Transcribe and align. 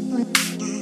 nuevo. 0.00 0.73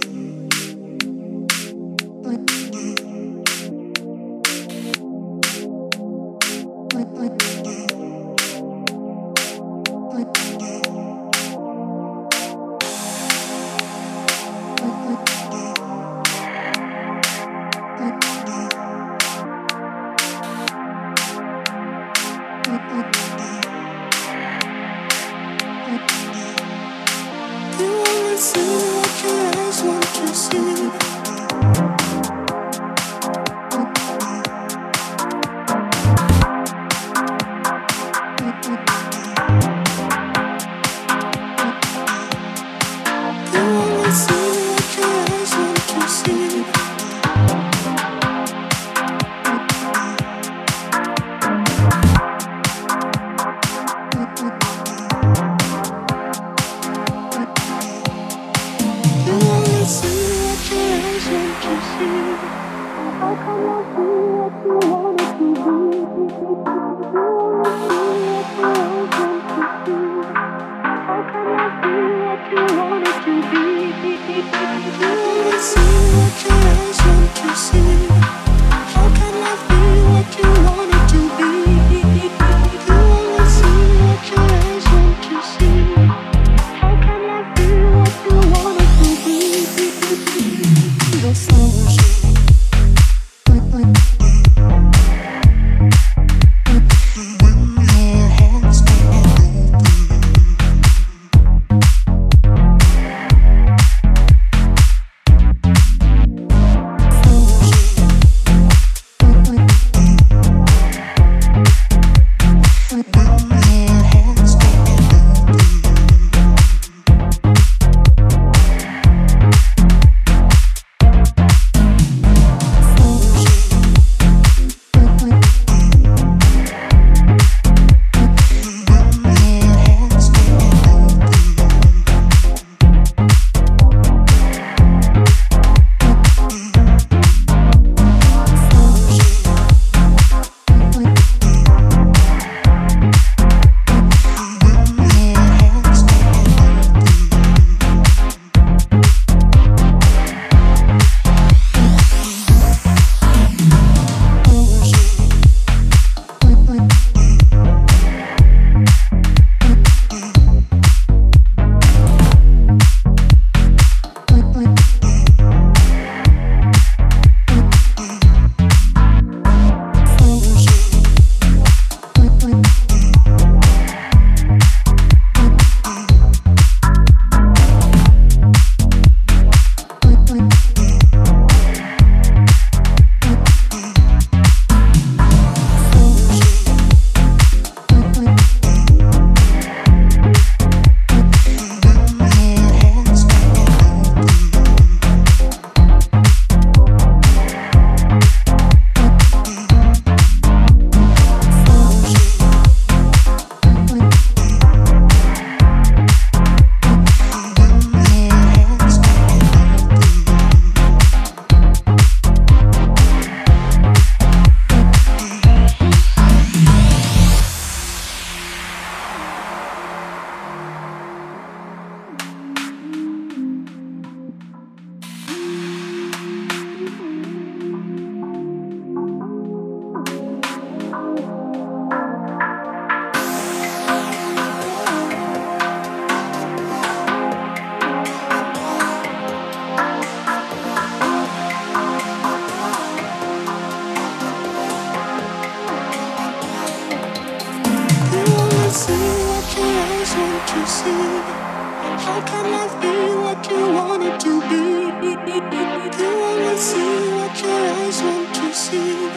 You 255.35 255.41
I 255.41 255.89
not 255.99 256.59
see 256.59 257.09
what 257.17 257.41
your 257.41 257.51
eyes 257.51 258.03
want 258.03 258.35
to 258.35 258.53
see? 258.53 259.09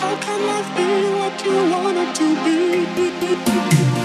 How 0.00 0.14
can 0.20 0.40
I 0.42 0.60
be 0.76 0.88
what 1.16 1.44
you 1.46 1.56
wanted 1.72 2.14
to 2.14 2.26
be? 2.44 3.99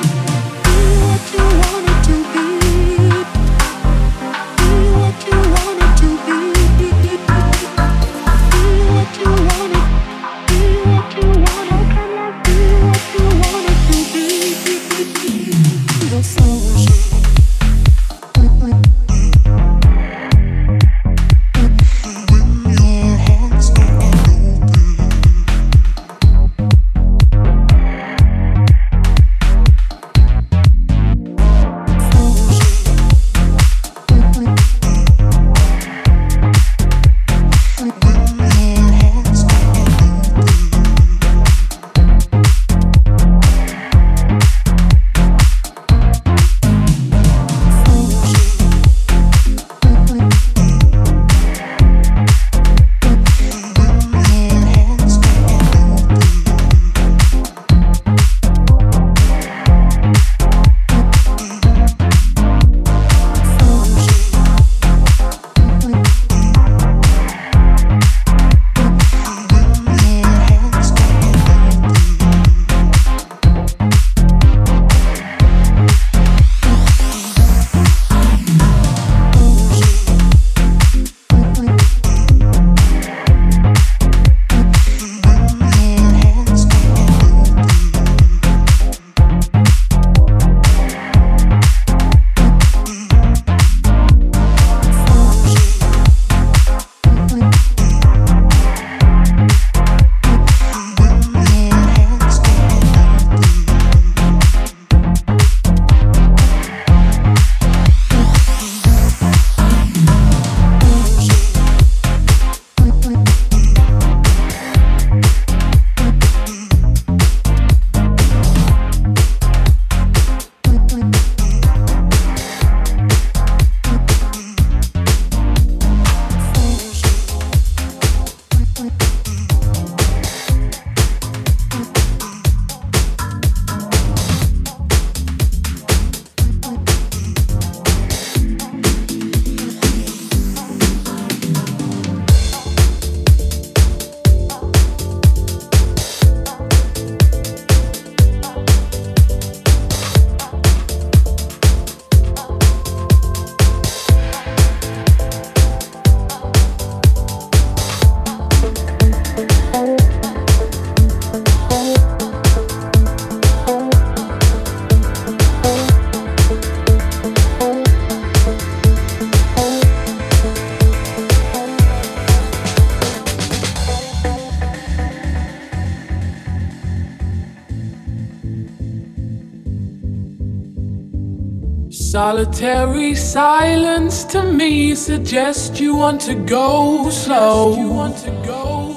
Solitary 182.55 183.15
silence 183.15 184.23
to 184.23 184.41
me 184.41 184.95
suggests 184.95 185.77
you 185.77 185.93
want 185.93 186.21
to 186.21 186.35
go 186.35 187.09
slow. 187.09 187.75
You 187.75 187.89
want 187.89 188.15
to 188.19 188.31
go. 188.47 188.95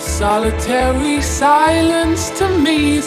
Solitary 0.00 1.20
silence 1.20 2.30
to 2.38 2.48
me 2.58 3.02